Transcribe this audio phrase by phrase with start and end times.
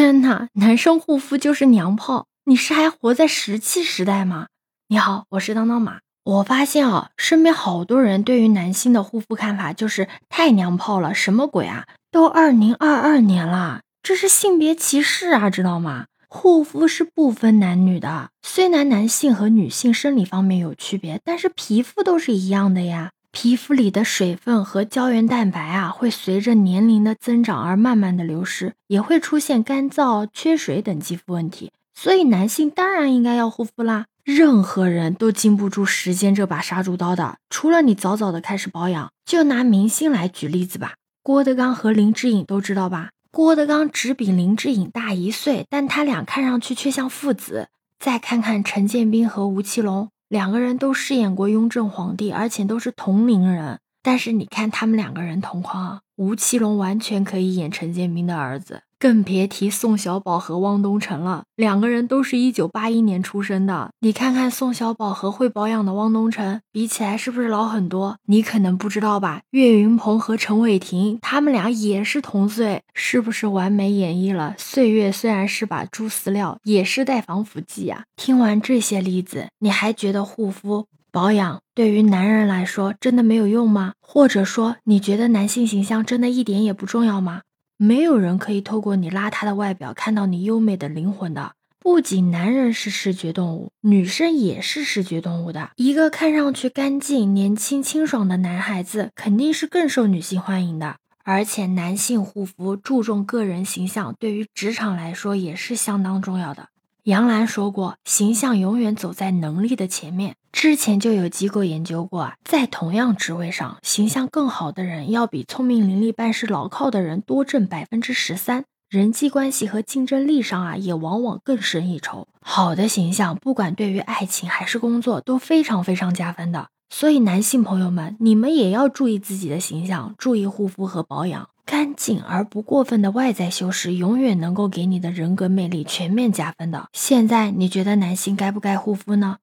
[0.00, 2.26] 天哪，男生护肤就是娘炮！
[2.46, 4.46] 你是还活在石器时代吗？
[4.88, 5.98] 你好，我是当当马。
[6.24, 11.86] 我发现啊，身边好多人对于男性的护肤看法就是太娘炮了，什么鬼啊？
[12.10, 16.06] 都二零二二年了，这是性别歧视啊，知道吗？
[16.28, 23.10] 护肤是不分男女的，虽然男性和女性生理方面有区别，但是皮肤都是一样的呀。
[23.32, 31.70] 皮肤里的水分和胶原蛋白啊，会随着年龄的增长而慢慢的流失，也会出现干燥、缺水等肌肤问题。
[31.94, 34.06] 所以男性当然应该要护肤啦。
[34.24, 39.10] 任何人都经不住时间这把杀猪刀的，除了你早早的开始保养。
[39.24, 43.10] 就拿明星来举例子吧，郭德纲和林志颖都知道吧？
[43.30, 47.68] 郭德纲只比林志颖大一岁，但他俩看上去却像父子。
[48.00, 50.08] 再看看陈建斌和吴奇隆。
[50.30, 53.80] 两个人都饰演过雍正皇帝，而且都是同龄人。
[54.00, 58.84] 但是你看他们两个人同框，吴奇隆完全可以演陈建斌的儿子。
[59.00, 63.92] 更别提宋小宝和汪东城了，两个人都是一九八一年出生的。
[64.00, 68.18] 你看看宋小宝和会保养的汪东城比起来，是不是老很多？
[68.26, 69.40] 你可能不知道吧？
[69.52, 78.02] 岳云鹏和陈伟霆，他们俩也是同岁，是不是完美演绎了岁月虽然是把猪饲料，也是带防腐剂啊？
[78.16, 83.94] 听完这些例子，你还觉得护肤保养对于男人来说真的没有用吗？
[84.02, 87.40] 或者说，你觉得男性形象真的一点也不重要吗？
[87.82, 91.52] 没有人可以透过你邋遢的外表看到你优美的灵魂的。
[91.78, 95.70] 不仅男人是视觉动物，女生也是视觉动物的。
[95.76, 100.96] 一个看上去干净、年轻、清爽的男孩子，肯定是更受女性欢迎的。
[101.24, 106.68] 而且，男性护肤注重个人形象，对于职场来说也是相当重要的。
[107.10, 118.64] 杨澜说过：“形象永远走在能力的前面。”之前就有机构研究过啊，在同样职位上，形象更好的人要比聪明伶俐、办事牢靠的人多挣百分之十三。
[118.88, 122.28] 人际关系和竞争力上啊，也往往更胜一筹。
[122.40, 126.68] 好的形象，不管对于爱情还是工作，都非常非常加分的。
[126.90, 131.48] 所以，男性朋友们，你们也要注意自己的形象，注意护肤和保养。
[131.70, 136.88] 干净而不过分的外在修饰，永远能够给你的人格魅力全面加分的。
[136.92, 139.36] 现在你觉得男性该不该护肤呢？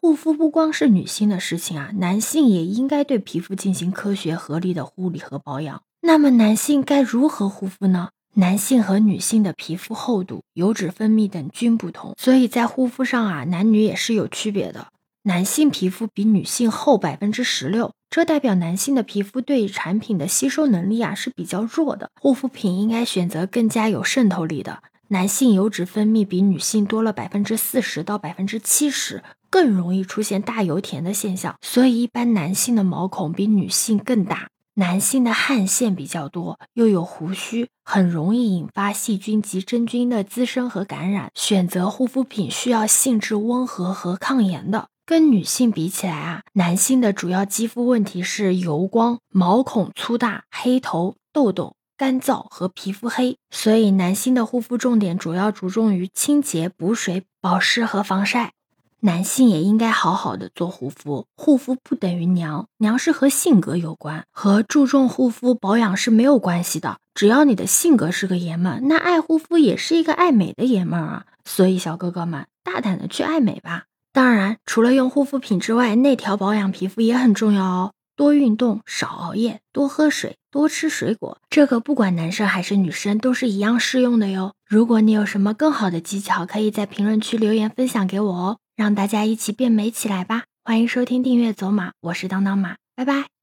[0.00, 5.80] 护肤不光是女性的事情啊，男性也应该对皮肤进行科学合理的护理和保养。
[6.00, 8.08] 那么男性该如何护肤呢？
[8.34, 14.88] 男性和女性的皮肤厚度、油脂分泌等均不同，所以在护肤上啊，男女也是有区别的。
[15.22, 22.10] 男性皮肤比女性厚百分之十六，这代表男性的皮肤对产品的吸收能力啊是比较弱的。
[22.20, 24.82] 护肤品应该选择更加有渗透力的。
[25.08, 31.56] 男性油脂分泌比女性多了百分之四十到百分之七十，更容易出现大油田的现象。
[31.62, 34.48] 所以一般男性的毛孔比女性更大。
[34.74, 41.30] 男性的汗腺比较多，又有胡须，很容易引发细菌及真菌的滋生和感染。
[41.34, 44.88] 选择护肤品需要性质温和和抗炎的。
[45.08, 53.38] 跟女性比起来啊，男性的主要肌肤问题是油光、毛孔粗大、黑头、痘痘、干燥和皮肤黑。
[53.50, 58.52] 所以男性的护肤重点主要着重于清洁、补水、保湿和防晒。
[59.00, 66.98] 男性也应该好好的做护肤，护肤不等于娘，娘是和性格有关，和注重护肤保养是没有关系的。
[67.14, 71.24] 只要你的性格是个爷们，那爱护肤也是一个爱美的爷们儿啊。
[71.46, 73.84] 所以小哥哥们，大胆的去爱美吧。
[74.18, 77.92] 当然，除了用护肤品之外，内调保养皮肤也很重要哦。
[78.16, 84.54] 多运动，少熬夜，多喝水，多吃水果，这个不管男生还是女生都是一样适用的哟。
[84.66, 90.46] 如果你有什么更好的技巧，可以在评论区留言分享给我哦，让大家一起变美起来吧。
[90.64, 93.37] 欢迎收听订阅走马，我是当当马，拜拜。